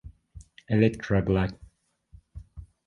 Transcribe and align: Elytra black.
Elytra 0.71 1.21
black. 1.23 1.51